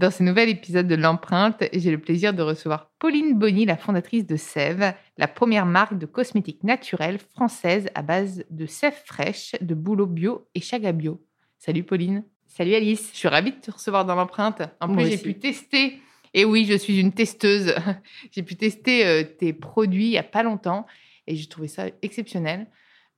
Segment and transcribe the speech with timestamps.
[0.00, 4.26] Dans ce nouvel épisode de l'empreinte, j'ai le plaisir de recevoir Pauline Bonny, la fondatrice
[4.26, 9.74] de Sève, la première marque de cosmétiques naturels française à base de sève fraîche, de
[9.74, 11.22] bouleau bio et chaga bio.
[11.58, 12.24] Salut Pauline.
[12.46, 13.10] Salut Alice.
[13.12, 14.62] Je suis ravie de te recevoir dans l'empreinte.
[14.80, 16.00] En plus, j'ai pu tester.
[16.32, 17.74] Et oui, je suis une testeuse.
[18.30, 20.86] j'ai pu tester euh, tes produits il n'y a pas longtemps
[21.26, 22.68] et j'ai trouvé ça exceptionnel.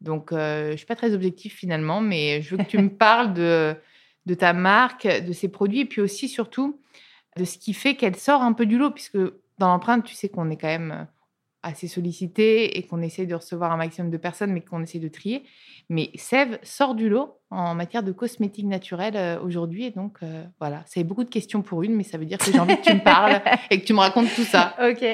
[0.00, 2.90] Donc, euh, je ne suis pas très objective finalement, mais je veux que tu me
[2.96, 3.76] parles de
[4.26, 6.80] de ta marque, de ses produits, et puis aussi, surtout,
[7.36, 9.18] de ce qui fait qu'elle sort un peu du lot, puisque
[9.58, 11.04] dans l'empreinte, tu sais qu'on est quand même euh,
[11.62, 15.08] assez sollicité et qu'on essaie de recevoir un maximum de personnes, mais qu'on essaie de
[15.08, 15.44] trier.
[15.88, 19.84] Mais Sève sort du lot en matière de cosmétiques naturels euh, aujourd'hui.
[19.84, 22.50] Et donc, euh, voilà, ça beaucoup de questions pour une, mais ça veut dire que
[22.50, 23.40] j'ai envie que tu me parles
[23.70, 24.74] et que tu me racontes tout ça.
[24.82, 25.04] OK.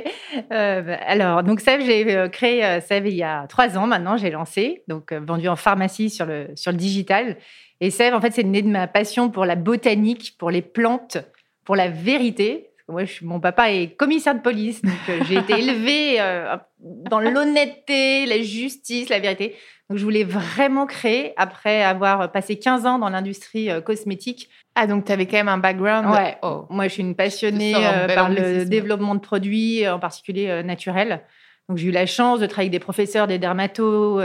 [0.51, 4.85] Bah, alors, donc Sève, j'ai créé Sève il y a trois ans maintenant, j'ai lancé,
[4.89, 7.37] donc vendu en pharmacie sur le, sur le digital.
[7.81, 11.19] Et Sève, en fait, c'est né de ma passion pour la botanique, pour les plantes,
[11.65, 12.71] pour la vérité.
[12.89, 17.20] Moi, je, mon papa est commissaire de police, donc euh, j'ai été élevée euh, dans
[17.20, 19.55] l'honnêteté, la justice, la vérité.
[19.91, 24.48] Donc, je voulais vraiment créer, après avoir passé 15 ans dans l'industrie euh, cosmétique.
[24.75, 26.39] Ah, donc tu avais quand même un background Ouais.
[26.42, 26.64] Oh.
[26.70, 27.75] Moi, je suis une passionnée
[28.14, 31.20] par le développement de produits, en particulier naturels.
[31.69, 34.23] Donc, j'ai eu la chance de travailler avec des professeurs, des dermatos,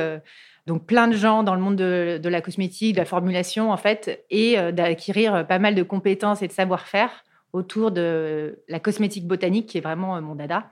[0.68, 4.24] donc plein de gens dans le monde de, la cosmétique, de la formulation en fait,
[4.30, 9.78] et d'acquérir pas mal de compétences et de savoir-faire autour de la cosmétique botanique qui
[9.78, 10.72] est vraiment euh, mon dada.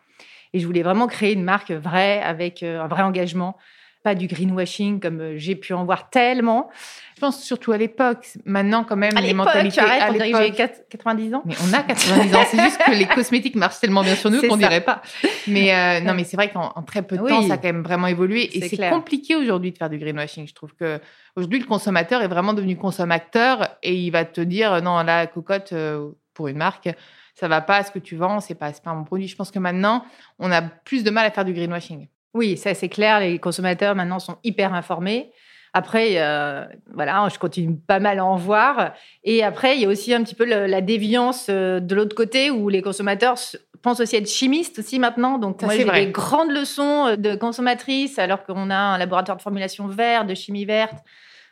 [0.53, 3.57] Et je voulais vraiment créer une marque vraie avec euh, un vrai engagement
[4.03, 6.69] pas du greenwashing comme euh, j'ai pu en voir tellement.
[7.15, 8.27] Je pense surtout à l'époque.
[8.45, 9.79] Maintenant, quand même, les mentalités.
[9.79, 11.43] Arrête, à l'époque, j'ai 90 ans.
[11.45, 12.39] Mais on a 90 ans.
[12.49, 15.03] C'est juste que les cosmétiques marchent tellement bien sur nous qu'on dirait pas.
[15.47, 17.83] Mais euh, non, mais c'est vrai qu'en très peu de temps, ça a quand même
[17.83, 18.57] vraiment évolué.
[18.57, 20.47] Et c'est compliqué aujourd'hui de faire du greenwashing.
[20.47, 20.99] Je trouve que
[21.35, 25.73] aujourd'hui, le consommateur est vraiment devenu consommateur et il va te dire non, la cocotte
[25.73, 26.89] euh, pour une marque
[27.35, 29.27] ça va pas, ce que tu vends, c'est pas, pas mon produit.
[29.27, 30.05] Je pense que maintenant,
[30.39, 32.07] on a plus de mal à faire du greenwashing.
[32.33, 33.19] Oui, ça c'est clair.
[33.19, 35.31] Les consommateurs maintenant sont hyper informés.
[35.73, 38.93] Après, euh, voilà, je continue pas mal à en voir.
[39.23, 42.51] Et après, il y a aussi un petit peu la déviance euh, de l'autre côté
[42.51, 43.35] où les consommateurs
[43.81, 45.37] pensent aussi être chimistes aussi maintenant.
[45.37, 49.41] Donc, moi, j'ai des grandes leçons euh, de consommatrice alors qu'on a un laboratoire de
[49.41, 50.97] formulation vert, de chimie verte,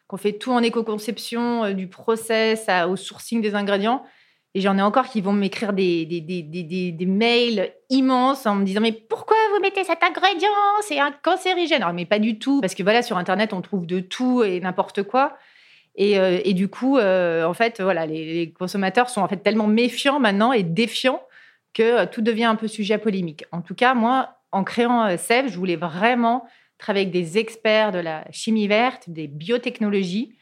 [0.08, 4.04] qu'on fait tout en éco-conception, du process au sourcing des ingrédients.
[4.56, 6.42] Et j'en ai encore qui vont m'écrire des, des, des,
[6.92, 10.50] des, mails immenses en me disant Mais pourquoi vous mettez cet ingrédient?
[10.82, 11.84] C'est un cancérigène.
[11.84, 12.60] Alors, mais pas du tout.
[12.60, 15.38] Parce que voilà, sur Internet, on trouve de tout et n'importe quoi.
[15.96, 19.68] Et, euh, et, du coup, euh, en fait, voilà, les, consommateurs sont en fait tellement
[19.68, 21.22] méfiants maintenant et défiants
[21.74, 23.44] que euh, tout devient un peu sujet à polémique.
[23.52, 26.48] En tout cas, moi, en créant Sève, je voulais vraiment
[26.80, 30.36] travailler avec des experts de la chimie verte, des biotechnologies.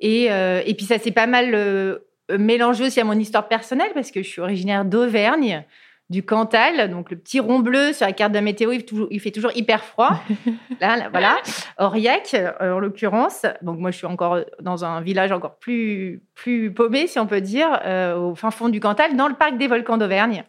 [0.00, 2.00] Et, et puis, ça s'est pas mal
[2.36, 5.64] mélangé aussi à mon histoire personnelle parce que je suis originaire d'Auvergne,
[6.10, 9.52] du Cantal, donc le petit rond bleu sur la carte de météo, il, fait toujours
[9.54, 10.18] hyper froid.
[10.80, 11.36] là, voilà,
[11.78, 13.44] Aurillac euh, en l'occurrence.
[13.60, 17.42] Donc moi, je suis encore dans un village encore plus plus paumé, si on peut
[17.42, 20.44] dire, euh, au fin fond du Cantal, dans le parc des volcans d'Auvergne.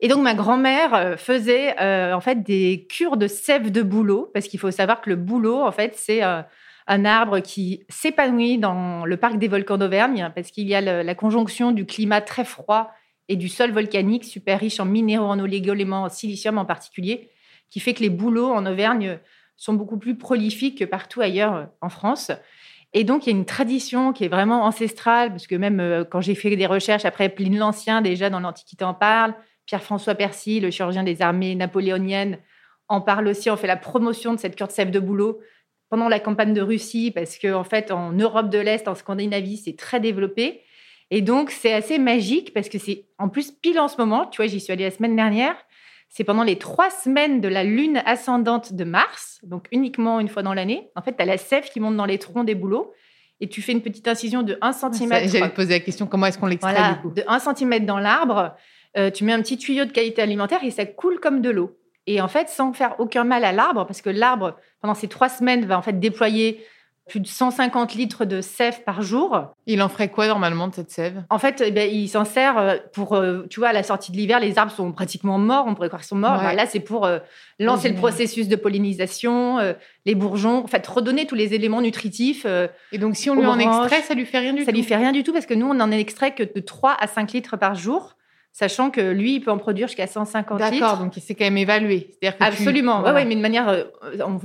[0.00, 1.74] Et donc ma grand-mère euh, faisait
[2.12, 5.62] en fait des cures de sève de bouleau, parce qu'il faut savoir que le bouleau,
[5.62, 6.22] en fait, c'est
[6.86, 11.14] un arbre qui s'épanouit dans le parc des volcans d'Auvergne parce qu'il y a la
[11.14, 12.92] conjonction du climat très froid
[13.28, 17.30] et du sol volcanique super riche en minéraux, en olégoéléments, en silicium en particulier,
[17.70, 19.18] qui fait que les bouleaux en Auvergne
[19.56, 22.30] sont beaucoup plus prolifiques que partout ailleurs en France.
[22.92, 26.04] Et donc, il y a une tradition qui est vraiment ancestrale, parce que même euh,
[26.04, 29.34] quand j'ai fait des recherches après Pline l'Ancien, déjà dans l'Antiquité en parle,
[29.66, 32.38] Pierre-François Percy, le chirurgien des armées napoléoniennes,
[32.88, 35.40] en parle aussi, on fait la promotion de cette cure de sève de bouleau
[35.88, 39.56] pendant la campagne de Russie, parce qu'en en fait, en Europe de l'Est, en Scandinavie,
[39.56, 40.62] c'est très développé.
[41.10, 44.26] Et donc, c'est assez magique parce que c'est en plus pile en ce moment.
[44.26, 45.54] Tu vois, j'y suis allée la semaine dernière.
[46.08, 50.42] C'est pendant les trois semaines de la lune ascendante de Mars, donc uniquement une fois
[50.42, 50.90] dans l'année.
[50.96, 52.92] En fait, tu as la sève qui monte dans les troncs des bouleaux
[53.40, 55.08] et tu fais une petite incision de 1 cm.
[55.28, 57.10] J'allais te poser la question comment est-ce qu'on l'extrait du coup?
[57.10, 58.54] De 1 cm dans l'arbre.
[58.96, 61.76] Euh, tu mets un petit tuyau de qualité alimentaire et ça coule comme de l'eau.
[62.06, 65.28] Et en fait, sans faire aucun mal à l'arbre, parce que l'arbre, pendant ces trois
[65.28, 66.64] semaines, va en fait déployer
[67.08, 69.54] plus de 150 litres de sève par jour.
[69.66, 71.22] Il en ferait quoi normalement de cette sève?
[71.30, 74.10] En fait, eh ben, il s'en sert euh, pour, euh, tu vois, à la sortie
[74.10, 76.42] de l'hiver, les arbres sont pratiquement morts, on pourrait croire qu'ils sont morts.
[76.42, 77.20] là, c'est pour euh,
[77.60, 79.58] lancer le processus de pollinisation,
[80.04, 82.44] les bourgeons, en fait, redonner tous les éléments nutritifs.
[82.92, 84.82] Et donc, si on lui en extrait, ça lui fait rien du tout Ça lui
[84.82, 87.32] fait rien du tout parce que nous, on en extrait que de 3 à 5
[87.32, 88.15] litres par jour
[88.56, 90.72] sachant que lui, il peut en produire jusqu'à 150 litres.
[90.72, 92.16] D'accord, donc c'est quand même évalué.
[92.40, 93.84] Absolument, oui, mais de manière, euh,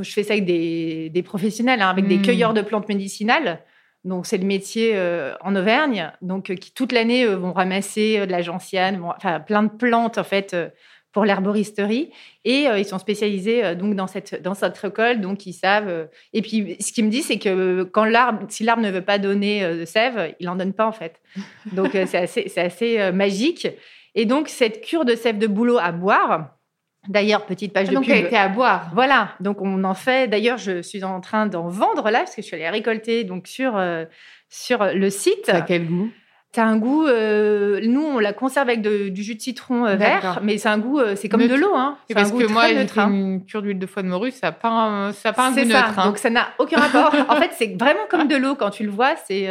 [0.02, 2.22] je fais ça avec des, professionnels, hein, avec des hmm.
[2.22, 3.62] cueilleurs de plantes médicinales.
[4.04, 8.32] Donc c'est le métier euh, en Auvergne, donc euh, qui toute l'année vont ramasser de
[8.32, 10.58] la gentiane, enfin plein de plantes en fait
[11.14, 12.10] pour l'herboristerie
[12.46, 16.78] et ils sont spécialisés donc dans cette dans cette récolte donc ils savent et puis
[16.80, 19.84] ce qu'ils me disent c'est que quand l'arbre si l'arbre ne veut pas donner de
[19.84, 21.20] sève il en donne pas en fait
[21.74, 23.68] donc c'est assez c'est assez magique
[24.16, 26.58] et donc, cette cure de sève de bouleau à boire,
[27.08, 28.14] D'ailleurs, petite page ah, de donc pub.
[28.14, 28.92] Donc, elle était à boire.
[28.94, 29.30] Voilà.
[29.40, 30.28] Donc, on en fait.
[30.28, 33.48] D'ailleurs, je suis en train d'en vendre là, parce que je suis allée récolter donc
[33.48, 34.06] sur, euh,
[34.50, 35.48] sur le site.
[35.48, 36.12] Ça a quel goût?
[36.54, 37.08] Ça a un goût.
[37.08, 40.78] Euh, nous, on la conserve avec du jus de citron euh, vert, mais c'est un
[40.78, 41.00] goût.
[41.16, 41.74] c'est comme de l'eau.
[41.74, 41.98] Hein.
[42.14, 43.10] Parce un que moi, fait hein.
[43.10, 45.66] une cure d'huile de foie de morue, ça n'a pas, un, ça pas un goût
[45.66, 45.98] neutre.
[45.98, 46.06] Hein.
[46.06, 47.16] Donc, ça n'a aucun rapport.
[47.30, 49.16] en fait, c'est vraiment comme de l'eau quand tu le vois.
[49.16, 49.48] C'est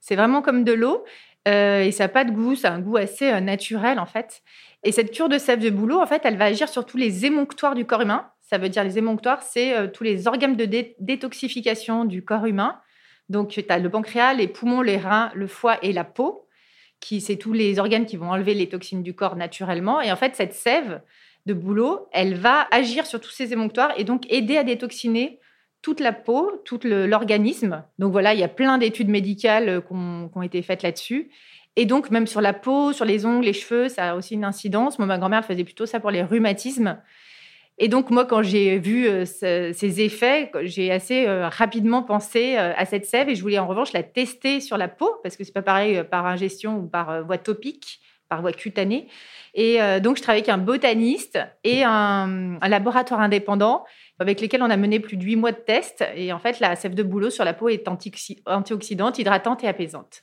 [0.00, 1.04] c'est vraiment comme de l'eau.
[1.48, 4.06] Euh, et ça n'a pas de goût, ça a un goût assez euh, naturel en
[4.06, 4.42] fait.
[4.84, 7.26] Et cette cure de sève de bouleau, en fait, elle va agir sur tous les
[7.26, 8.30] émonctoires du corps humain.
[8.40, 10.66] Ça veut dire les émonctoires, c'est euh, tous les organes de
[11.00, 12.80] détoxification du corps humain.
[13.28, 16.46] Donc, tu as le pancréas, les poumons, les reins, le foie et la peau,
[17.00, 20.00] qui c'est tous les organes qui vont enlever les toxines du corps naturellement.
[20.00, 21.00] Et en fait, cette sève
[21.46, 25.40] de bouleau, elle va agir sur tous ces émonctoires et donc aider à détoxiner
[25.82, 27.84] toute la peau, tout l'organisme.
[27.98, 31.30] Donc voilà, il y a plein d'études médicales euh, qui ont, été faites là-dessus.
[31.74, 34.44] Et donc, même sur la peau, sur les ongles, les cheveux, ça a aussi une
[34.44, 34.98] incidence.
[34.98, 36.98] Moi, ma grand-mère faisait plutôt ça pour les rhumatismes.
[37.78, 42.84] Et donc, moi, quand j'ai vu euh, ces effets, j'ai assez euh, rapidement pensé à
[42.84, 45.52] cette sève et je voulais en revanche la tester sur la peau parce que c'est
[45.52, 48.00] pas pareil par ingestion ou par voie topique,
[48.32, 49.08] par voie cutanée.
[49.52, 53.84] Et donc, je travaillais avec un botaniste et un laboratoire indépendant
[54.18, 56.02] avec lesquels on a mené plus de huit mois de tests.
[56.16, 57.86] Et en fait, la sève de bouleau sur la peau est
[58.46, 60.22] antioxydante, hydratante et apaisante.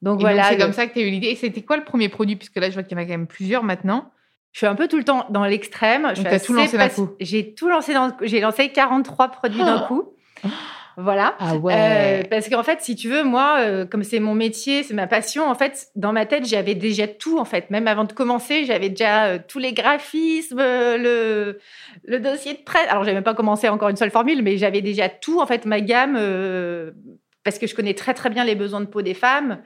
[0.00, 0.44] Donc voilà.
[0.44, 1.28] C'est comme ça que tu as eu l'idée.
[1.28, 2.36] Et c'était quoi le premier produit?
[2.36, 4.12] Puisque là, je vois qu'il y en a quand même plusieurs maintenant.
[4.52, 6.04] Je suis un peu tout le temps dans l'extrême.
[6.04, 6.14] As
[6.44, 7.10] tout lancé d'un coup.
[7.18, 7.92] J'ai tout lancé
[8.22, 10.14] J'ai lancé 43 produits d'un coup.
[10.96, 11.34] Voilà.
[11.38, 11.74] Ah ouais.
[11.76, 15.06] Euh, parce qu'en fait, si tu veux, moi, euh, comme c'est mon métier, c'est ma
[15.06, 17.70] passion, en fait, dans ma tête, j'avais déjà tout, en fait.
[17.70, 21.58] Même avant de commencer, j'avais déjà euh, tous les graphismes, le,
[22.04, 22.86] le dossier de presse.
[22.88, 25.64] Alors, j'avais même pas commencé encore une seule formule, mais j'avais déjà tout, en fait,
[25.64, 26.18] ma gamme,
[27.44, 29.60] parce que je connais très, très bien les besoins de peau des femmes.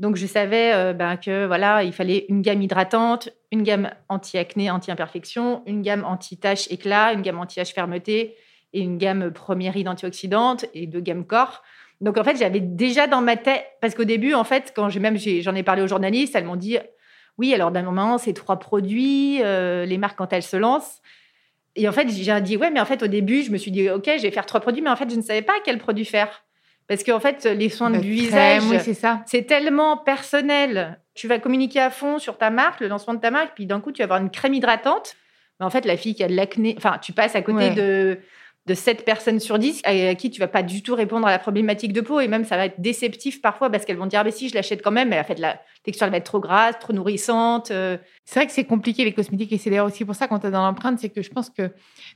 [0.00, 5.62] Donc, je savais ben, que voilà, il fallait une gamme hydratante, une gamme anti-acné, anti-imperfection,
[5.66, 8.34] une gamme anti-tache éclat, une gamme anti-tache fermeté,
[8.74, 11.62] et une gamme première d'antioxydantes et deux gammes corps.
[12.00, 15.00] Donc en fait, j'avais déjà dans ma tête, parce qu'au début, en fait, quand j'ai
[15.00, 16.76] même j'en ai parlé aux journalistes, elles m'ont dit
[17.38, 21.00] oui, alors d'un moment, c'est trois produits, euh, les marques quand elles se lancent.
[21.76, 23.88] Et en fait, j'ai dit ouais, mais en fait, au début, je me suis dit
[23.88, 26.04] ok, je vais faire trois produits, mais en fait, je ne savais pas quel produit
[26.04, 26.44] faire.
[26.86, 29.22] Parce qu'en fait, les soins du visage, c'est ça.
[29.26, 31.00] C'est tellement personnel.
[31.14, 33.80] Tu vas communiquer à fond sur ta marque, le lancement de ta marque, puis d'un
[33.80, 35.16] coup, tu vas avoir une crème hydratante.
[35.58, 38.18] Mais en fait, la fille qui a de l'acné, enfin, tu passes à côté de
[38.66, 41.38] de 7 personnes sur 10 à qui tu vas pas du tout répondre à la
[41.38, 44.24] problématique de peau et même ça va être déceptif parfois parce qu'elles vont dire ah,
[44.24, 46.40] mais si je l'achète quand même mais en fait la texture elle va être trop
[46.40, 47.70] grasse, trop nourrissante.
[47.70, 47.98] Euh.
[48.24, 50.46] C'est vrai que c'est compliqué les cosmétiques et c'est d'ailleurs aussi pour ça quand tu
[50.46, 51.72] es dans l'empreinte c'est que je pense que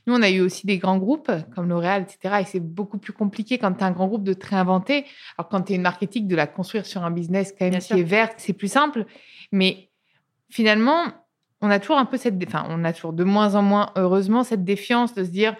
[0.07, 3.13] nous on a eu aussi des grands groupes comme L'Oréal etc et c'est beaucoup plus
[3.13, 5.05] compliqué quand tu as un grand groupe de te réinventer.
[5.37, 7.93] Alors quand tu es une marketing de la construire sur un business quand même qui
[7.93, 9.05] est vert c'est plus simple
[9.51, 9.89] mais
[10.49, 11.03] finalement
[11.61, 14.43] on a toujours un peu cette enfin on a toujours de moins en moins heureusement
[14.43, 15.55] cette défiance de se dire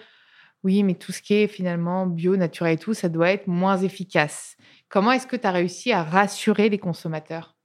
[0.62, 3.78] oui, mais tout ce qui est finalement bio, naturel et tout, ça doit être moins
[3.78, 4.56] efficace.
[4.88, 7.56] Comment est-ce que tu as réussi à rassurer les consommateurs?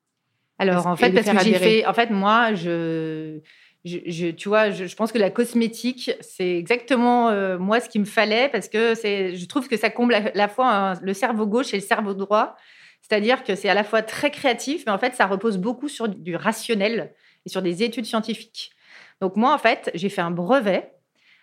[0.57, 3.41] Alors, en fait, parce que j'ai fait, en fait, moi, je,
[3.83, 8.05] je, tu vois, je, pense que la cosmétique, c'est exactement euh, moi ce qu'il me
[8.05, 11.73] fallait parce que c'est, je trouve que ça comble à la fois le cerveau gauche
[11.73, 12.55] et le cerveau droit.
[13.01, 16.07] C'est-à-dire que c'est à la fois très créatif, mais en fait, ça repose beaucoup sur
[16.07, 17.13] du rationnel
[17.45, 18.71] et sur des études scientifiques.
[19.21, 20.94] Donc moi, en fait, j'ai fait un brevet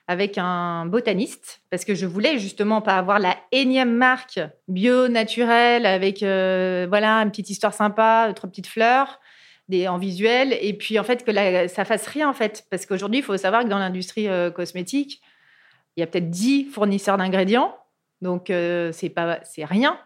[0.09, 5.87] avec un botaniste parce que je voulais justement pas avoir la énième marque bio naturelle
[5.87, 9.21] avec euh, voilà une petite histoire sympa, trois petites fleurs
[9.69, 13.21] des, en visuel et puis en fait que ça fasse rien en fait parce qu'aujourd'hui
[13.21, 15.23] il faut savoir que dans l'industrie euh, cosmétique
[15.97, 17.77] il y a peut-être 10 fournisseurs d'ingrédients
[18.23, 19.99] donc euh, c'est pas c'est rien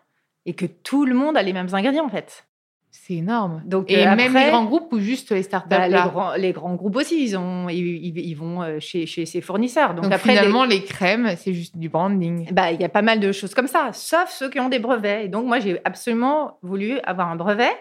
[0.45, 2.47] et que tout le monde a les mêmes ingrédients en fait.
[2.91, 3.63] C'est énorme.
[3.67, 6.75] Donc, et même les grands groupes ou juste les startups bah, les, grands, les grands
[6.75, 9.95] groupes aussi, ils, ont, ils, vont chez, chez ces fournisseurs.
[9.95, 10.83] Donc, après, finalement, les...
[10.83, 12.49] crèmes, c'est juste du branding.
[12.53, 14.79] Bah, il y a pas mal de choses comme ça, sauf ceux qui ont des
[14.79, 15.27] brevets.
[15.27, 17.77] Et donc, moi, j'ai absolument voulu avoir un brevet.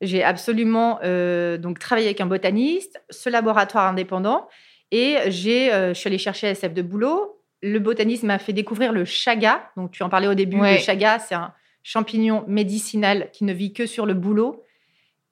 [0.00, 0.98] J'ai absolument
[1.58, 4.48] donc travaillé avec un botaniste, ce laboratoire indépendant,
[4.90, 9.04] et j'ai, je suis allée chercher SF de boulot le botaniste m'a fait découvrir le
[9.04, 9.70] chaga.
[9.76, 10.58] Donc, tu en parlais au début.
[10.60, 14.64] Le chaga, c'est un champignon médicinal qui ne vit que sur le boulot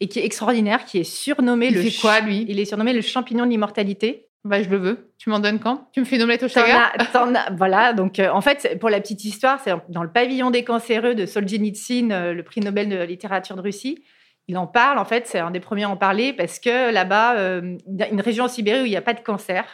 [0.00, 2.00] et qui est extraordinaire, qui est surnommé il le.
[2.00, 2.46] quoi, lui?
[2.48, 4.26] Il est surnommé le champignon de l'immortalité.
[4.44, 5.12] Bah, je le veux.
[5.18, 5.88] Tu m'en donnes quand?
[5.92, 6.92] Tu me fais une omelette au chaga?
[7.56, 7.92] Voilà.
[7.92, 11.26] Donc, euh, en fait, pour la petite histoire, c'est dans le pavillon des cancéreux de
[11.26, 14.02] Solzhenitsyn, euh, le prix Nobel de littérature de Russie.
[14.48, 14.98] Il en parle.
[14.98, 18.02] En fait, c'est un des premiers à en parler parce que là-bas, euh, il y
[18.02, 19.64] a une région en Sibérie où il n'y a pas de cancer.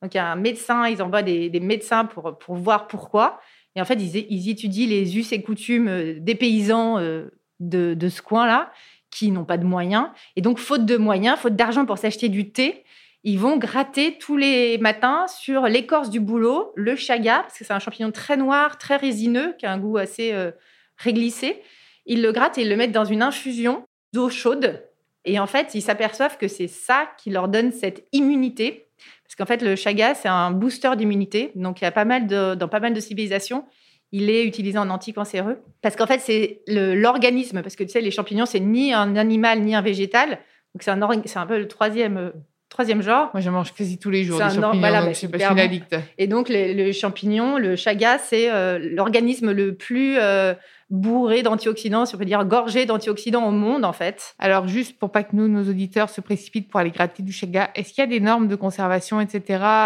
[0.00, 3.40] Donc, il y a un médecin, ils envoient des, médecins pour, pour voir pourquoi.
[3.74, 7.28] Et en fait, ils, étudient les us et coutumes euh, des paysans euh,
[7.60, 8.72] de, ce coin-là
[9.10, 10.08] qui n'ont pas de moyens.
[10.36, 12.84] Et donc, faute de moyens, faute d'argent pour s'acheter du thé,
[13.24, 17.72] ils vont gratter tous les matins sur l'écorce du bouleau, le chaga, parce que c'est
[17.72, 20.50] un champignon très noir, très résineux, qui a un goût assez euh,
[20.96, 21.62] réglissé.
[22.04, 24.82] Ils le grattent et ils le mettent dans une infusion d'eau chaude.
[25.24, 28.88] Et en fait, ils s'aperçoivent que c'est ça qui leur donne cette immunité
[29.32, 31.52] parce qu'en fait, le chaga, c'est un booster d'immunité.
[31.54, 33.64] Donc, il y a pas mal de, dans pas mal de civilisations,
[34.10, 35.58] il est utilisé en anticancéreux.
[35.80, 37.62] Parce qu'en fait, c'est l'organisme.
[37.62, 40.32] Parce que tu sais, les champignons, c'est ni un animal ni un végétal.
[40.74, 42.30] Donc, c'est un, c'est un peu le troisième, euh,
[42.68, 43.30] troisième genre.
[43.32, 45.38] Moi, je mange quasi tous les jours des champignons, voilà, donc bah, je sais pas
[45.38, 45.96] si addict.
[46.18, 50.52] Et donc, le champignon, le chaga, c'est euh, l'organisme le plus euh,
[50.92, 54.34] bourré d'antioxydants, si on peut dire gorgé d'antioxydants au monde, en fait.
[54.38, 57.70] Alors, juste pour pas que nous, nos auditeurs, se précipitent pour aller gratter du chaga,
[57.74, 59.42] est-ce qu'il y a des normes de conservation, etc.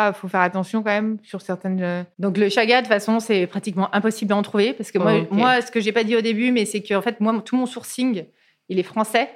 [0.08, 1.80] Il faut faire attention quand même sur certaines.
[1.80, 4.72] Euh, Donc, le chaga, de toute façon, c'est pratiquement impossible à en trouver.
[4.72, 7.02] Parce que moi, moi ce que j'ai pas dit au début, mais c'est que, en
[7.02, 8.24] fait, moi, tout mon sourcing,
[8.68, 9.30] il est français.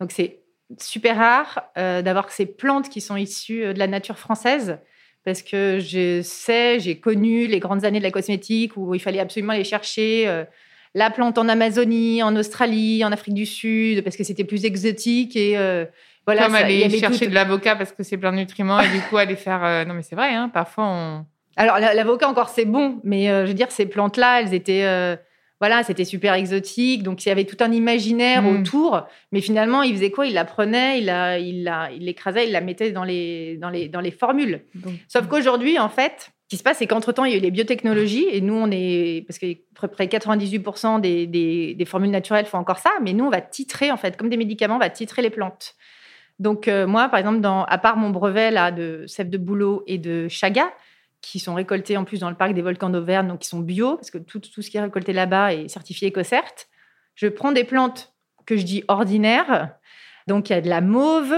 [0.00, 0.40] Donc, c'est
[0.80, 4.78] super rare euh, d'avoir ces plantes qui sont issues euh, de la nature française
[5.24, 9.20] parce que je sais, j'ai connu les grandes années de la cosmétique où il fallait
[9.20, 10.44] absolument aller chercher
[10.94, 15.36] la plante en Amazonie, en Australie, en Afrique du Sud, parce que c'était plus exotique
[15.36, 15.84] et euh,
[16.26, 16.46] voilà.
[16.46, 19.36] Comme aller chercher de l'avocat parce que c'est plein de nutriments et du coup aller
[19.36, 19.64] faire.
[19.64, 21.26] Euh, non mais c'est vrai, hein, parfois on.
[21.56, 25.18] Alors l'avocat encore c'est bon, mais euh, je veux dire ces plantes-là, elles étaient
[25.60, 28.60] voilà, c'était super exotique, donc il y avait tout un imaginaire hmm.
[28.60, 29.06] autour.
[29.32, 30.26] Mais finalement, il faisait quoi?
[30.26, 33.88] Il la prenait, il la, il il l'écrasait, il la mettait dans les, dans les,
[33.88, 34.62] dans les formules.
[35.08, 38.28] Sauf qu'aujourd'hui, en fait, qui se passe, c'est qu'entre-temps, il y a eu les biotechnologies
[38.30, 39.24] et nous, on est.
[39.26, 39.46] Parce que
[39.88, 43.96] près 98% des, des, formules naturelles font encore ça, mais nous, on va titrer, en
[43.96, 45.74] fait, comme des médicaments, on va titrer les plantes.
[46.38, 49.82] Donc, euh, moi, par exemple, dans, à part mon brevet là, de sève de bouleau
[49.88, 50.72] et de chaga,
[51.20, 53.96] qui sont récoltés en plus dans le parc des volcans d'Auvergne, donc qui sont bio,
[53.96, 56.52] parce que tout, tout ce qui est récolté là-bas est certifié EcoCert,
[57.16, 58.14] je prends des plantes
[58.46, 59.74] que je dis ordinaires.
[60.28, 61.34] Donc, il y a de la mauve,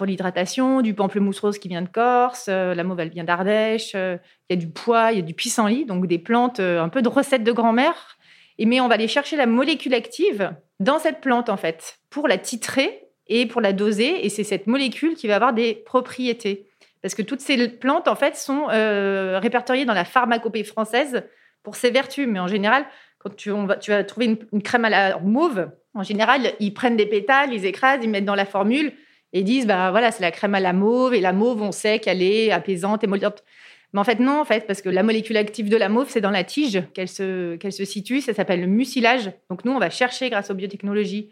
[0.00, 3.92] pour l'hydratation, du pamplemousse rose qui vient de Corse, euh, la mauve elle vient d'Ardèche,
[3.94, 4.16] euh,
[4.48, 6.88] il y a du pois, il y a du pissenlit, donc des plantes, euh, un
[6.88, 8.16] peu de recettes de grand-mère.
[8.56, 12.28] Et mais on va aller chercher la molécule active dans cette plante en fait pour
[12.28, 14.24] la titrer et pour la doser.
[14.24, 16.66] Et c'est cette molécule qui va avoir des propriétés.
[17.02, 21.24] Parce que toutes ces plantes en fait sont répertoriées dans la pharmacopée française
[21.62, 22.26] pour ses vertus.
[22.26, 22.86] Mais en général,
[23.18, 27.04] quand tu, vas trouver une, une crème à la mauve, en général, ils prennent des
[27.04, 28.94] pétales, ils écrasent, ils mettent dans la formule
[29.32, 31.98] et disent bah voilà c'est la crème à la mauve et la mauve on sait
[31.98, 33.44] qu'elle est apaisante émolliente
[33.92, 36.20] mais en fait non en fait parce que la molécule active de la mauve c'est
[36.20, 39.32] dans la tige qu'elle se qu'elle se situe ça s'appelle le mucilage.
[39.48, 41.30] Donc nous on va chercher grâce aux biotechnologies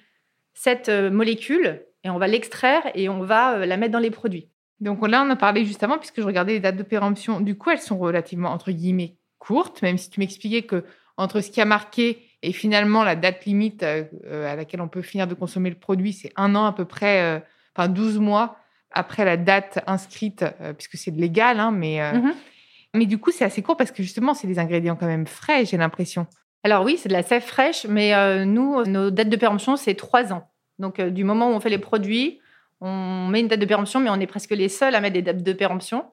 [0.55, 4.11] cette euh, molécule et on va l'extraire et on va euh, la mettre dans les
[4.11, 4.49] produits.
[4.81, 7.41] Donc là on a parlé juste avant puisque je regardais les dates de péremption.
[7.41, 10.85] Du coup elles sont relativement entre guillemets courtes même si tu m'expliquais que
[11.17, 15.03] entre ce qui a marqué et finalement la date limite euh, à laquelle on peut
[15.03, 17.41] finir de consommer le produit c'est un an à peu près
[17.79, 18.57] enfin 12 mois
[18.91, 22.35] après la date inscrite, euh, puisque c'est légal, hein, mais, euh, mhm.
[22.95, 25.65] mais du coup, c'est assez court parce que justement, c'est des ingrédients quand même frais,
[25.65, 26.27] j'ai l'impression.
[26.65, 29.95] Alors oui, c'est de la sève fraîche, mais euh, nous, nos dates de péremption, c'est
[29.95, 30.49] trois ans.
[30.79, 32.41] Donc du moment où on fait les produits,
[32.81, 35.23] on met une date de péremption, mais on est presque les seuls à mettre des
[35.23, 36.05] dates de péremption.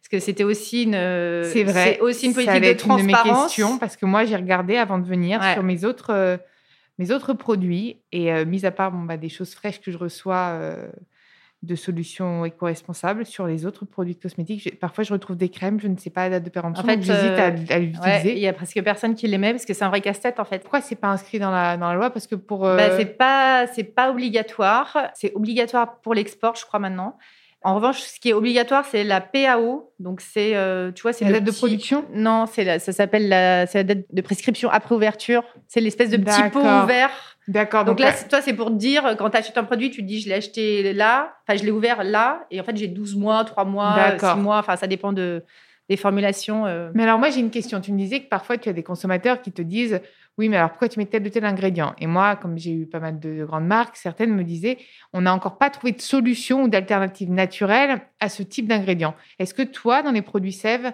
[0.00, 3.00] Parce que c'était aussi une, c'est vrai, aussi une politique de transparence.
[3.00, 6.38] Une de mes questions parce que moi j'ai regardé avant de venir sur mes autres
[6.98, 10.58] mes autres produits et mis à part bon, bah, des choses fraîches que je reçois
[11.64, 14.78] de solutions éco-responsables sur les autres produits cosmétiques.
[14.78, 17.02] Parfois, je retrouve des crèmes, je ne sais pas la date de péremption, en fait,
[17.02, 18.32] j'hésite à, euh, l'utiliser.
[18.32, 20.44] Il y a presque personne qui les met parce que c'est un vrai casse-tête en
[20.44, 20.60] fait.
[20.60, 22.10] Pourquoi c'est pas inscrit dans la, dans la loi?
[22.10, 22.76] Parce que pour euh...
[22.76, 25.10] bah, c'est pas pas obligatoire.
[25.14, 27.16] C'est obligatoire pour l'export, je crois maintenant.
[27.64, 29.90] En revanche, ce qui est obligatoire, c'est la PAO.
[29.98, 32.04] Donc, c'est, euh, tu vois, c'est la date de production?
[32.12, 35.42] Non, c'est ça s'appelle la, la date de prescription après ouverture.
[35.66, 37.10] C'est l'espèce de petit pot ouvert
[37.48, 37.84] D'accord.
[37.84, 40.28] Donc, là, toi, c'est pour dire, quand tu achètes un produit, tu te dis, je
[40.28, 43.64] l'ai acheté là, enfin, je l'ai ouvert là, et en fait, j'ai 12 mois, 3
[43.64, 45.42] mois, 6 mois, enfin, ça dépend de,
[45.88, 46.66] des formulations.
[46.66, 46.90] Euh.
[46.94, 47.80] Mais alors, moi, j'ai une question.
[47.80, 50.00] Tu me disais que parfois, tu as des consommateurs qui te disent,
[50.36, 51.94] oui, mais alors pourquoi tu mets tel ou tel ingrédient?
[51.98, 54.78] Et moi, comme j'ai eu pas mal de grandes marques, certaines me disaient,
[55.12, 59.14] on n'a encore pas trouvé de solution ou d'alternative naturelle à ce type d'ingrédient.
[59.38, 60.92] Est-ce que toi, dans les produits Sève,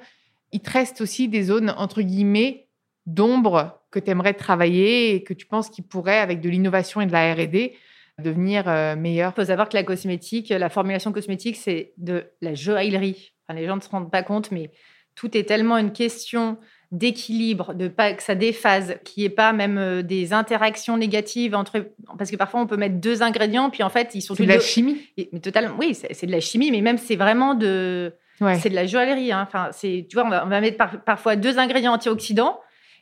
[0.52, 2.68] il te reste aussi des zones, entre guillemets,
[3.06, 7.06] d'ombre que tu aimerais travailler et que tu penses qu'il pourrait, avec de l'innovation et
[7.06, 7.76] de la R&D,
[8.18, 12.54] devenir euh, meilleur Il faut savoir que la cosmétique, la formulation cosmétique, c'est de la
[12.54, 13.32] joaillerie.
[13.54, 14.70] les gens ne se rendent pas compte, mais
[15.14, 16.58] tout est tellement une question
[16.92, 21.54] d'équilibre, de pas que ça déphase, qu'il n'y ait pas même euh, des interactions négatives
[21.54, 21.86] entre.
[22.18, 24.34] Parce que parfois on peut mettre deux ingrédients, puis en fait ils sont.
[24.34, 24.98] C'est de la chimie.
[25.32, 28.12] mais totalement, oui, c'est de la chimie, mais même c'est vraiment de.
[28.58, 29.32] C'est de la joaillerie.
[29.32, 29.44] Hein.
[29.46, 32.58] Enfin, c'est, tu vois, on va, mettre parfois deux ingrédients antioxydants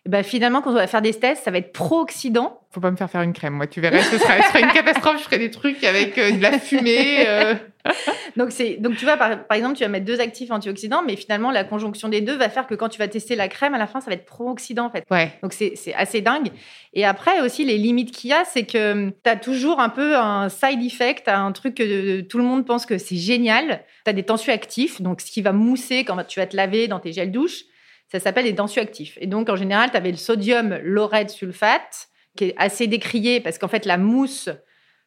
[0.07, 2.61] bah, finalement, quand on va faire des tests, ça va être pro-oxydant.
[2.71, 5.19] Faut pas me faire faire une crème, moi, tu verrais, ce serait, une catastrophe.
[5.19, 7.27] Je ferais des trucs avec euh, de la fumée.
[7.27, 7.55] Euh.
[8.37, 11.65] donc, donc, tu vois, par, exemple, tu vas mettre deux actifs antioxydants, mais finalement, la
[11.65, 14.01] conjonction des deux va faire que quand tu vas tester la crème, à la fin,
[14.01, 15.05] ça va être pro-oxydant, en fait.
[15.11, 15.33] Ouais.
[15.43, 16.51] Donc, c'est, assez dingue.
[16.95, 19.89] Et après, aussi, les limites qu'il y a, c'est que hum, tu as toujours un
[19.89, 23.83] peu un side effect, un truc que tout le monde pense que c'est génial.
[24.05, 27.01] Tu as des tensioactifs, donc ce qui va mousser quand tu vas te laver dans
[27.01, 27.65] tes gels douche.
[28.11, 29.19] Ça s'appelle les tensioactifs.
[29.21, 33.59] Et donc, en général, tu avais le sodium laureth sulfate, qui est assez décrié parce
[33.59, 34.49] qu'en fait, la mousse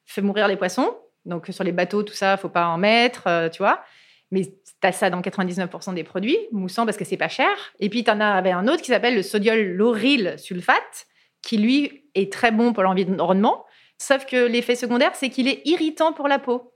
[0.06, 0.96] fait mourir les poissons.
[1.26, 3.84] Donc, sur les bateaux, tout ça, faut pas en mettre, euh, tu vois.
[4.32, 7.50] Mais tu as ça dans 99% des produits, moussant parce que c'est pas cher.
[7.80, 11.08] Et puis, tu en avais un autre qui s'appelle le sodium lauryl sulfate,
[11.42, 13.66] qui lui est très bon pour l'environnement.
[13.98, 16.71] Sauf que l'effet secondaire, c'est qu'il est irritant pour la peau.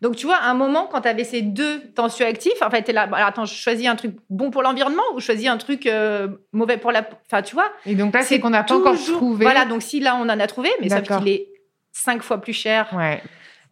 [0.00, 2.90] Donc, tu vois, à un moment, quand tu avais ces deux tensioactifs, en fait, tu
[2.90, 5.58] es là, alors attends, je choisis un truc bon pour l'environnement ou je choisis un
[5.58, 7.06] truc euh, mauvais pour la.
[7.26, 7.70] Enfin, tu vois.
[7.84, 9.44] Et donc là, c'est qu'on n'a pas encore trouvé.
[9.44, 11.48] Voilà, donc si là, on en a trouvé, mais sauf qu'il est
[11.92, 12.88] cinq fois plus cher.
[12.96, 13.22] Ouais.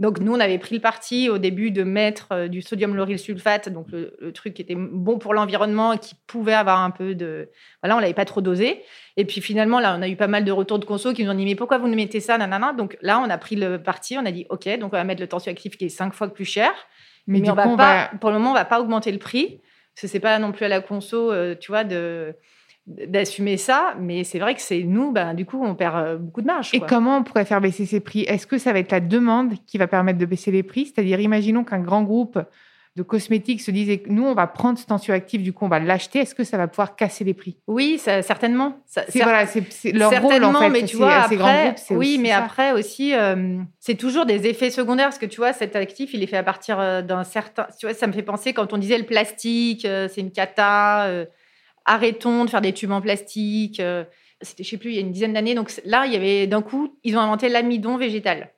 [0.01, 3.19] Donc nous, on avait pris le parti au début de mettre euh, du sodium lauryl
[3.19, 7.15] sulfate, donc le, truc qui était bon pour l'environnement et qui pouvait avoir un peu
[7.17, 7.51] de...
[7.83, 8.83] Voilà, on l'avait pas trop dosé.
[9.17, 11.31] Et puis finalement, là, on a eu pas mal de retours de conso qui nous
[11.31, 12.73] ont dit, mais pourquoi vous nous mettez ça, nanana?
[12.73, 15.21] Donc là, on a pris le parti, on a dit, OK, donc on va mettre
[15.21, 16.71] le tensioactif qui est cinq fois plus cher.
[17.27, 19.61] Mais, on va pas, pour le moment, on va pas augmenter le prix.
[19.95, 22.37] Parce que c'est pas non plus à la conso, euh, tu vois, de
[22.89, 26.41] d'assumer ça, mais c'est vrai que c'est nous, ben, du coup, on perd euh, beaucoup
[26.41, 26.71] de marge.
[26.73, 28.23] Et comment on pourrait faire baisser ces prix?
[28.23, 30.87] Est-ce que ça va être la demande qui va permettre de baisser les prix?
[30.87, 32.39] C'est-à-dire, imaginons qu'un grand groupe
[32.97, 36.21] de cosmétiques se dise, nous, on va prendre ce tensioactif, du coup, on va l'acheter.
[36.21, 37.59] Est-ce que ça va pouvoir casser les prix?
[37.67, 38.79] Oui, certainement.
[38.87, 40.71] c'est voilà, c'est leur rôle en fait.
[40.71, 45.19] Mais tu vois, après, oui, mais après aussi, euh, c'est toujours des effets secondaires parce
[45.19, 47.67] que tu vois, cet actif, il est fait à partir euh, d'un certain.
[47.79, 51.27] Tu vois, ça me fait penser quand on disait le plastique, c'est une cata
[51.89, 53.81] arrêtons de faire des tubes en plastique.
[53.81, 54.05] Euh,
[54.41, 55.55] c'était, je sais plus, il y a une dizaine d'années.
[55.55, 58.53] Donc là, il y avait d'un coup, ils ont inventé l'amidon végétal.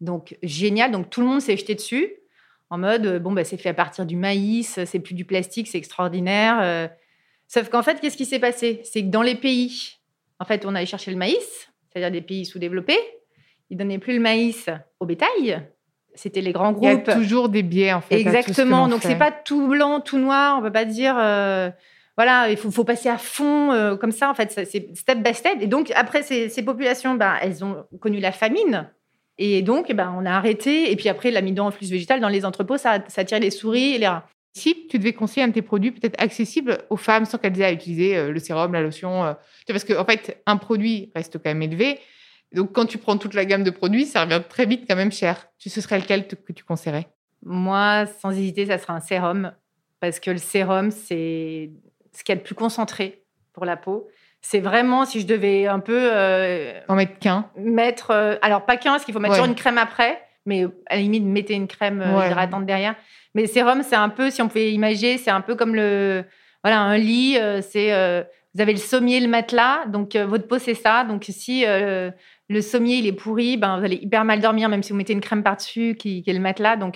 [0.00, 0.92] Donc génial.
[0.92, 2.12] Donc tout le monde s'est jeté dessus
[2.70, 5.68] en mode euh, bon bah c'est fait à partir du maïs, c'est plus du plastique,
[5.68, 6.58] c'est extraordinaire.
[6.62, 6.86] Euh.
[7.46, 8.82] Sauf qu'en fait, qu'est-ce qui s'est passé?
[8.84, 9.94] C'est que dans les pays,
[10.38, 12.98] en fait, on allait chercher le maïs, c'est-à-dire des pays sous-développés.
[13.70, 14.68] Ils donnaient plus le maïs
[15.00, 15.62] au bétail.
[16.14, 17.04] C'était les grands groupes.
[17.06, 18.20] Il y a toujours des biais en fait.
[18.20, 18.88] Exactement.
[18.88, 20.58] Donc c'est pas tout blanc, tout noir.
[20.58, 21.16] On peut pas dire
[22.18, 25.58] voilà, il faut, passer à fond euh, comme ça, en fait, c'est step by step.
[25.60, 28.90] Et donc, après, ces, populations, ben, elles ont connu la famine.
[29.38, 30.90] Et donc, eh ben, on a arrêté.
[30.90, 33.94] Et puis après, l'amidon en flux végétal dans les entrepôts, ça, ça attire les souris
[33.94, 34.26] et les rats.
[34.52, 37.66] Si tu devais conseiller un de tes produits peut-être accessible aux femmes sans qu'elles aient
[37.66, 39.34] à utiliser euh, le sérum, la lotion, euh,
[39.68, 42.00] parce qu'en en fait, un produit reste quand même élevé.
[42.52, 45.12] Donc, quand tu prends toute la gamme de produits, ça revient très vite quand même
[45.12, 45.46] cher.
[45.58, 47.06] Ce serait lequel que tu conseillerais?
[47.44, 49.52] Moi, sans hésiter, ça sera un sérum.
[50.00, 51.70] Parce que le sérum, c'est
[52.12, 54.08] ce qu'il y a de plus concentré pour la peau.
[54.40, 55.98] C'est vraiment, si je devais un peu...
[56.12, 57.50] Euh, en mettre qu'un?
[57.56, 58.12] Mettre...
[58.12, 61.02] Euh, alors, pas qu'un, parce qu'il faut mettre sur une crème après, mais à la
[61.02, 62.94] limite, mettez une crème euh, hydratante derrière.
[63.34, 66.24] Mais le sérum, c'est un peu, si on pouvait imaginer, c'est un peu comme le...
[66.62, 67.90] Voilà, un lit, c'est...
[68.54, 71.04] vous avez le sommier, le matelas, donc votre peau, c'est ça.
[71.04, 71.64] Donc, si
[72.48, 75.12] le sommier, il est pourri, ben, vous allez hyper mal dormir, même si vous mettez
[75.12, 76.76] une crème par-dessus qui, est le matelas.
[76.76, 76.94] Donc,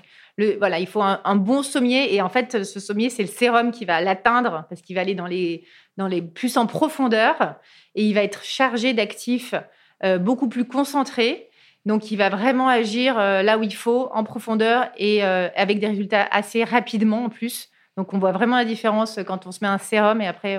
[0.59, 2.15] voilà, il faut un, bon sommier.
[2.15, 5.15] Et en fait, ce sommier, c'est le sérum qui va l'atteindre parce qu'il va aller
[5.15, 5.62] dans les,
[6.35, 7.57] plus en profondeur
[7.95, 9.55] et il va être chargé d'actifs
[10.05, 11.51] euh, beaucoup plus concentrés.
[11.85, 15.81] Donc, il va vraiment agir euh, là où il faut, en profondeur et euh, avec
[15.81, 17.69] des résultats assez rapidement en plus.
[17.99, 20.59] Donc, on voit vraiment la différence quand on se met un sérum et après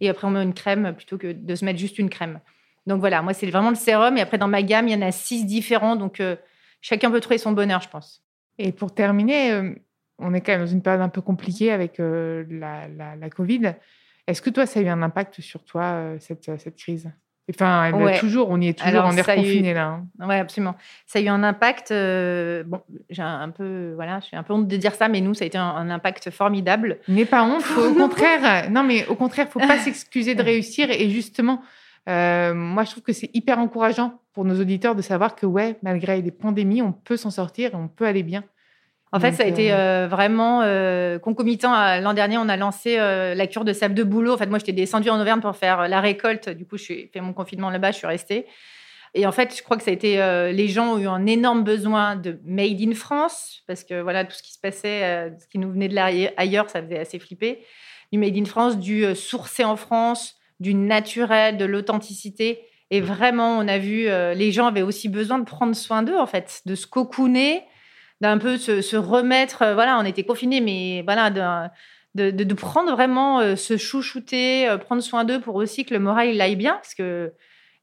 [0.00, 2.40] et après on met une crème plutôt que de se mettre juste une crème.
[2.86, 4.16] Donc, voilà, moi, c'est vraiment le sérum.
[4.16, 5.96] Et après, dans ma gamme, il y en a six différents.
[5.96, 6.22] Donc,
[6.80, 8.22] chacun peut trouver son bonheur, je pense.
[8.58, 9.74] Et pour terminer, euh,
[10.18, 13.74] on est quand même dans une période un peu compliquée avec euh, la, la, Covid.
[14.26, 17.10] Est-ce que toi, ça a eu un impact sur toi, euh, cette, cette, crise?
[17.48, 19.86] Enfin, toujours, on y est toujours, en air confiné là.
[19.86, 20.06] Hein.
[20.18, 20.74] Oui, absolument.
[21.06, 21.92] Ça a eu un impact.
[21.92, 25.20] Euh, bon, j'ai un peu, voilà, je suis un peu honte de dire ça, mais
[25.20, 26.98] nous, ça a été un, impact formidable.
[27.06, 28.68] Mais pas honte, au contraire.
[28.70, 30.90] Non, mais au contraire, faut pas s'excuser de réussir.
[30.90, 31.62] Et justement,
[32.08, 35.76] euh, moi, je trouve que c'est hyper encourageant pour nos auditeurs de savoir que, ouais,
[35.82, 38.44] malgré les pandémies, on peut s'en sortir et on peut aller bien.
[39.12, 41.72] En fait, ça a été euh, euh, vraiment euh, concomitant.
[42.00, 44.34] L'an dernier, on a lancé la cure de sable de boulot.
[44.34, 46.48] En fait, moi, j'étais descendue en Auvergne pour faire la récolte.
[46.48, 48.46] Du coup, je suis fait mon confinement là-bas, je suis restée.
[49.14, 50.16] Et en fait, je crois que ça a été.
[50.52, 54.36] les gens ont eu un énorme besoin de made in France, parce que voilà, tout
[54.36, 57.60] ce qui se passait, ce qui nous venait de l'ailleurs, ça faisait assez flipper.
[58.12, 62.60] Du made in France, du sourcé en France, du naturel, de l'authenticité.
[62.90, 66.26] Et vraiment, on a vu, les gens avaient aussi besoin de prendre soin d'eux, en
[66.26, 67.64] fait, de se cocooner
[68.20, 69.62] d'un peu se, remettre.
[69.62, 71.30] Euh, voilà, on était confinés, mais voilà,
[72.14, 76.00] de, de, prendre vraiment euh, se chouchouter, euh, prendre soin d'eux pour aussi que le
[76.00, 77.32] moral il aille bien, parce que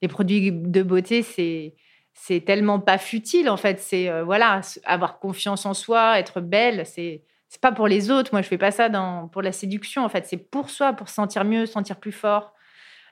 [0.01, 1.75] les produits de beauté, c'est
[2.15, 3.79] c'est tellement pas futile en fait.
[3.79, 8.31] C'est voilà, avoir confiance en soi, être belle, c'est c'est pas pour les autres.
[8.33, 10.25] Moi, je fais pas ça dans, pour la séduction en fait.
[10.25, 12.53] C'est pour soi, pour se sentir mieux, sentir plus fort.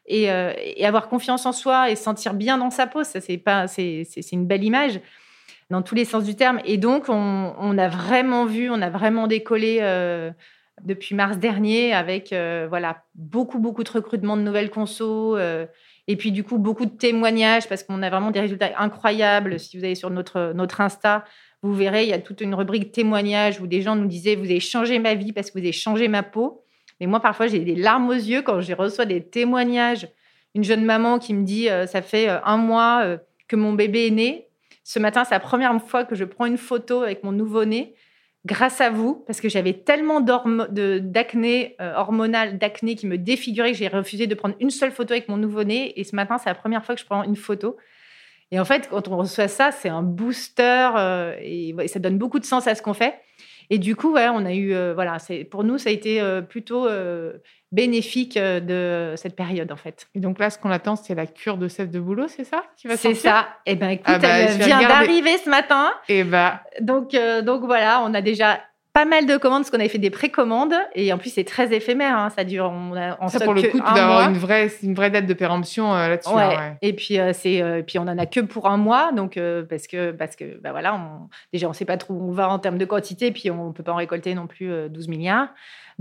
[0.07, 3.67] Et, et, avoir confiance en soi et sentir bien dans sa peau, ça c'est pas,
[3.67, 4.99] c'est une belle image
[5.71, 6.59] dans tous les sens du terme.
[6.65, 10.29] Et donc, on, a vraiment vu, on a vraiment décollé euh,
[10.83, 15.37] depuis mars dernier avec euh, voilà beaucoup, beaucoup de recrutements de nouvelles consos.
[15.37, 15.65] Euh,
[16.07, 19.59] et puis, du coup, beaucoup de témoignages parce qu'on a vraiment des résultats incroyables.
[19.59, 21.23] Si vous allez sur notre, notre Insta,
[21.63, 24.45] vous verrez, il y a toute une rubrique témoignages où des gens nous disaient Vous
[24.45, 26.65] avez changé ma vie parce que vous avez changé ma peau.
[27.01, 30.07] Mais moi, parfois, j'ai des larmes aux yeux quand je reçois des témoignages.
[30.55, 33.17] Une jeune maman qui me dit Ça fait un mois
[33.49, 34.47] que mon bébé est né
[34.83, 37.93] ce matin, c'est la première fois que je prends une photo avec mon nouveau-né
[38.45, 43.77] grâce à vous, parce que j'avais tellement d'acné euh, hormonal, d'acné qui me défigurait que
[43.77, 45.99] j'ai refusé de prendre une seule photo avec mon nouveau-né.
[45.99, 47.77] Et ce matin, c'est la première fois que je prends une photo.
[48.49, 52.39] Et en fait, quand on reçoit ça, c'est un booster euh, et, ça donne beaucoup
[52.39, 53.13] de sens à ce qu'on fait.
[53.71, 55.17] Et du coup, ouais, on a eu, euh, voilà,
[55.49, 56.88] pour nous, ça a été plutôt
[57.71, 60.07] bénéfique euh, de cette période en fait.
[60.13, 62.65] Et donc là, ce qu'on attend, c'est la cure de sève de boulot, c'est ça
[62.75, 63.47] C'est ça.
[63.65, 65.91] Eh ben écoute, ah bah, elle vient d'arriver ce matin.
[66.10, 66.62] Et eh bah.
[66.81, 68.60] Donc euh, donc voilà, on a déjà
[68.93, 71.73] pas mal de commandes parce qu'on avait fait des précommandes et en plus c'est très
[71.73, 74.69] éphémère hein, ça dure on a, ça pour le coup tu dois avoir une vraie
[74.84, 76.56] une vraie date de péremption euh, là-dessus ouais.
[76.56, 80.12] Hein, et puis c'est puis on en a que pour un mois donc parce que
[80.12, 82.77] parce que bah voilà on, déjà on sait pas trop où on va en termes
[82.77, 85.49] de quantité puis on peut pas en récolter non plus 12 milliards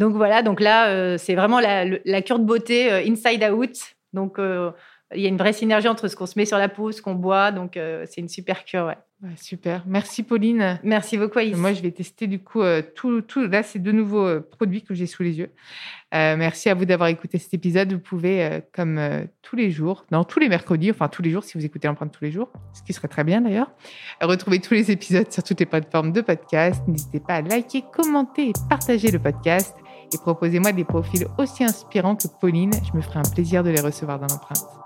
[0.00, 3.94] donc voilà, donc là, euh, c'est vraiment la, cure de beauté euh, inside out.
[4.14, 4.72] Donc euh,
[5.14, 7.02] il y a une vraie synergie entre ce qu'on se met sur la peau, ce
[7.02, 7.52] qu'on boit.
[7.52, 8.96] Donc c'est une super cure, ouais.
[9.36, 9.84] Super.
[9.86, 10.78] Merci Pauline.
[10.82, 11.40] Merci beaucoup.
[11.56, 12.62] Moi, je vais tester du coup
[12.94, 13.46] tout, tout.
[13.46, 15.50] Là, c'est deux nouveaux produits que j'ai sous les yeux.
[16.12, 17.92] merci à vous d'avoir écouté cet épisode.
[17.92, 19.00] Vous pouvez, comme
[19.42, 22.12] tous les jours, non, tous les mercredis, enfin tous les jours si vous écoutez Empreinte
[22.12, 23.70] tous les jours, ce qui serait très bien d'ailleurs,
[24.20, 26.82] retrouver tous les épisodes sur toutes les plateformes de podcast.
[26.88, 29.74] N'hésitez pas à liker, commenter et partager le podcast
[30.12, 32.72] et proposez-moi des profils aussi inspirants que Pauline.
[32.90, 34.79] Je me ferai un plaisir de les recevoir dans l'empreinte.